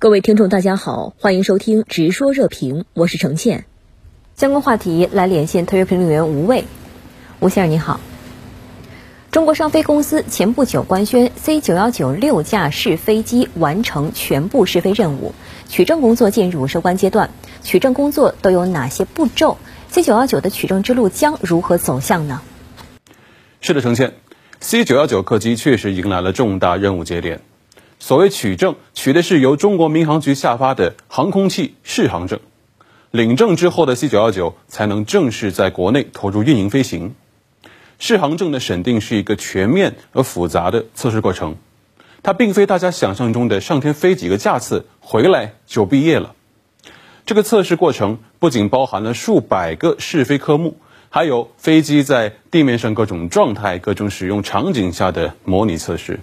[0.00, 3.66] 各位听众，大家好，欢迎收听《直说热评》，我是程倩。
[4.34, 6.64] 相关话题来连线特约评论员吴卫。
[7.38, 8.00] 吴先生你好。
[9.30, 15.34] 中国商飞公司前不久官宣，C 九幺九六架试飞机完成全部试飞任务，
[15.68, 17.28] 取证工作进入收官阶段。
[17.62, 19.58] 取证工作都有哪些步骤
[19.90, 22.40] ？C 九幺九的取证之路将如何走向呢？
[23.60, 24.14] 是的，程倩
[24.60, 27.42] ，C 九幺九客机确实迎来了重大任务节点。
[28.00, 32.40] 所谓取证，取的是由中国民航局下发的航空器适航证。
[33.10, 37.14] 领证之后的 C 九幺九才能正式在国内投入运营飞行。
[37.98, 41.56] 适航证的审定是一个全面而复杂的测试过程，
[42.22, 46.34] 它并非大家想象中的上天飞几个架次回来就毕业了。
[47.26, 50.78] 这个测试过程不仅包含了数百个试飞科目，
[51.10, 56.20] 还有飞机在地面上各种状态、各种使用场景下的模拟测试。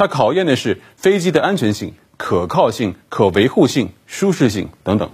[0.00, 5.10] 它考验的是飞机的安全性、可靠性、可维护性、舒适性等等。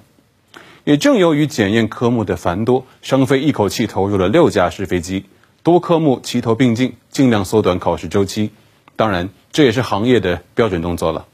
[0.85, 5.25] 也正由于检验科目的繁多，商飞一口气投入了六架试飞机，
[5.65, 8.53] 多科目齐头并进，尽量缩短考试周期。
[8.95, 11.27] 当然，这也是行业的标准动作了。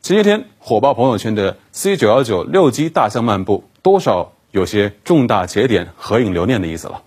[0.00, 7.02] 前些天火爆朋友圈的 C 九幺九六机大象漫步，多少有些重大节点合影留念的意思了。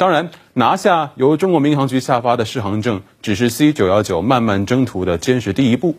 [0.00, 5.98] 当然，拿下由中国民航局下发的适航证，只是 C 九幺九漫漫征途的坚实第一步。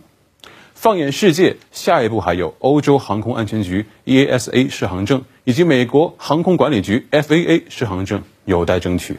[0.73, 9.17] 放眼世界，下一步还有欧洲航空安全局 EASA 适航证，以及美国航空管理局 FAA 适航证有待争取。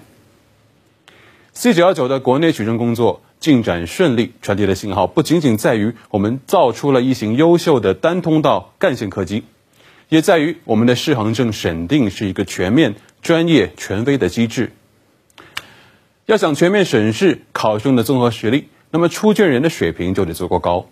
[1.53, 9.45] C 九幺九的国内取证工作进展顺利，传递的信号不仅仅在于我们造出了一型优秀的单通道干线客机，
[10.13, 12.95] 也在于我们的适航证审定是一个全面。
[13.23, 14.73] 专业权威的机制，
[16.27, 20.87] 要想全面审视考生的综合实力，那么出卷人的水平就得足够高。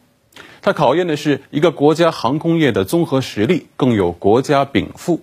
[0.62, 5.20] 它考验的是一个国家航空业的综合实力，更有国家禀赋。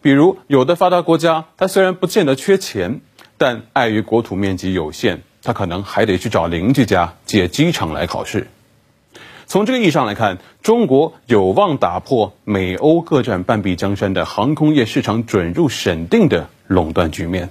[0.00, 3.00] 比如，有的发达国家，它虽然不见得缺钱，
[3.36, 8.46] 但碍于国土面积有限，它可能还得去找邻居家借机场来考试。
[9.48, 17.48] 从这个意义上来看，中国有望打破美欧各占半壁江山的航空业市场准入审定的垄断局面。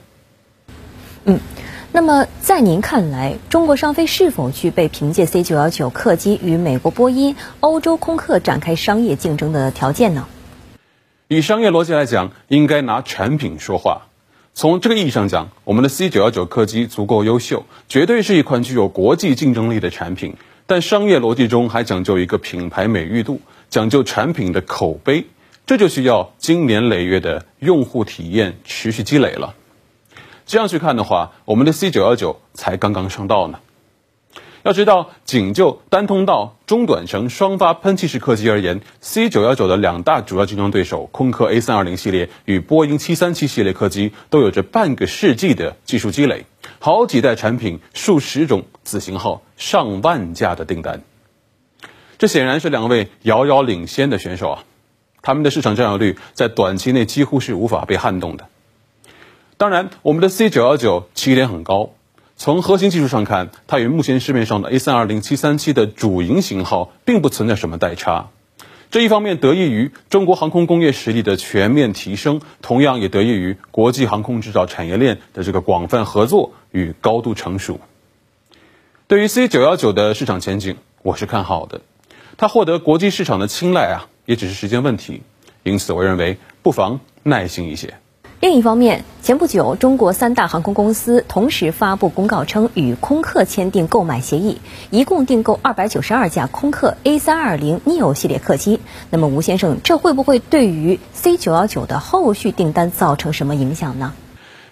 [1.25, 1.39] 嗯，
[1.91, 10.27] 那么在您看来，中国商飞是否具备凭借 C 九幺九客机与美国波音、欧洲空客展开商业竞争的条件呢？
[11.29, 14.03] 以商业逻辑来讲，应该拿产品说话。
[14.53, 20.35] 从这个意义上讲，我们的 C 九幺九客机足够优秀，绝对是一款具有国际竞争力的产品。
[20.67, 23.39] 但商业逻辑中还讲究一个品牌美誉度，
[23.69, 25.25] 讲究产品的口碑，
[25.65, 29.55] 这就需要经年累月的用户体验持续积累了。
[30.45, 33.59] 这样去看的话，我们的 C 九幺九才刚刚上道呢。
[34.63, 46.45] 要知道，仅就单通道中短程双发喷气式客机而言，C 九幺九的两大主要竞争对手空客 A 三二零系列与波音七三七系列客机都有着半个世纪的技术积累。
[46.79, 51.01] 好几代产品、数十种子型号、上万架的订单，
[52.17, 54.63] 这显然是两位遥遥领先的选手啊！
[55.21, 58.47] 他们的市场占有率在短期内几乎是无法被撼动的。
[59.57, 61.89] 当然，我们的 C 九幺九起点很高，
[62.37, 68.29] 从核心技术上看，它与目前市面上的 A 三二零、七三七的主营型号并不存在什么代差。
[68.89, 77.79] 这一方面得益于中国航空工业实力的全面提升，同样也得益于国际航空制造产业链的这个广泛合作与高度成熟。
[79.07, 81.81] 对于 C 九幺九的市场前景，我是看好的。
[82.37, 85.21] 它获得国际市场的青睐啊，也只是时间问题。
[85.63, 87.95] 因此，我认为不妨耐心一些。
[88.39, 94.61] 另一方面，前不久，中国三大航空公司同时发布公告称，与空客签订购买协议，
[94.91, 98.79] 一共订购二百九十二架空客 A320neo 系列客机。
[99.09, 104.13] 那么，吴先生，这会不会对于 C919 的后续订单造成什么影响呢？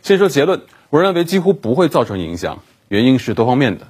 [0.03, 0.61] 先说结论，
[0.91, 3.87] 我认为几乎不会造成影响，原因是多方面的。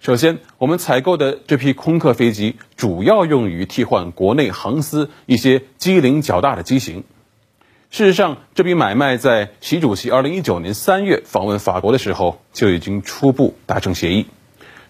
[0.00, 7.04] 首先，我们采购的这批空客飞机主要用于替换国内航司一些机龄较大的机型。
[7.90, 14.26] 事实上，这笔买卖在习主席二零一九年三月访问法国的时候就已经初步达成协议，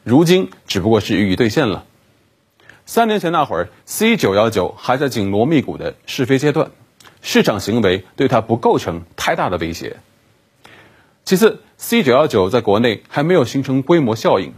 [0.05, 1.87] 如今只不过是予以兑现了。
[2.85, 6.73] 三年前那会儿，C 九幺九还在紧锣密鼓的试飞阶段，
[7.23, 9.97] 市场行为对它不构成太大的威胁。
[11.25, 14.53] 其次，C 九幺九在国内还没有形成规模效应，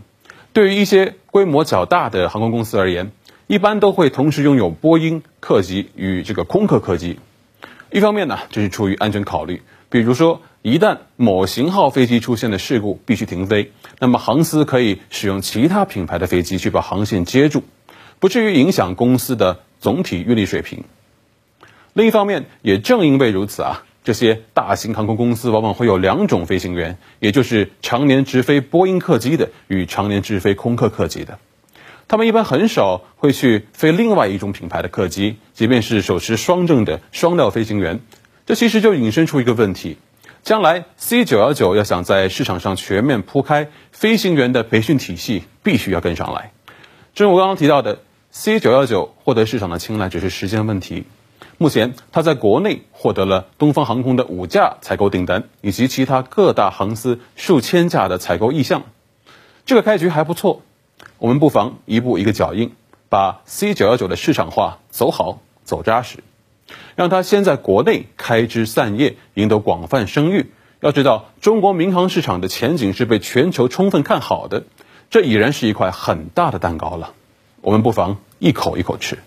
[0.53, 3.13] 对于一些规模较大的航空公司而言，
[3.47, 7.21] 一般都会同时拥有波音客机与这个空客客机。
[7.93, 9.61] 一方面呢，这是出于安全考虑，
[9.91, 17.63] 比如说，一旦某型号飞机出现了事故，必须停飞，那么航司可以使用其他品牌的飞机去把航线接住。
[18.19, 20.85] 不至于影响公司的总体运力水平。
[21.93, 31.39] 另一方面，也正因为如此啊，这些大型航空公司往往会有两种飞行员，也就是常年直飞波音客机的与常年直飞空客客机的。
[32.13, 38.01] 他们一般很少会去飞另外一种品牌的客机，即便是手持双证的双料飞行员。
[38.45, 39.97] 这其实就引申出一个问题：
[40.43, 46.53] 将来 C 九幺九要想在市场上全面铺开，飞行员的培训体系必须要跟上来。
[47.15, 48.01] 正如我刚刚提到的
[48.31, 51.05] ，C 九幺九获得市场的青睐只是时间问题。
[51.57, 58.83] 目前，它在国内获得了东方航空的五架采购订单，以及其他各大航司数千架的采购意向。
[59.65, 60.61] 这个开局还不错，
[61.19, 62.73] 我们不妨一步一个脚印，
[63.09, 66.19] 把 C 九幺九的市场化走好走扎实，
[66.97, 70.51] 让它先在国内开枝散叶，赢得广泛声誉。
[70.81, 74.65] 要知道，中国民航市场的前景是被全球充分看好的，
[75.11, 77.15] 这已然是一块很大的蛋糕了。
[77.61, 79.19] 我们不妨一口一口吃。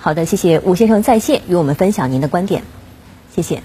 [0.00, 2.64] 好的，谢谢吴先生在线与我们分享您的观点，
[3.30, 3.62] 谢谢。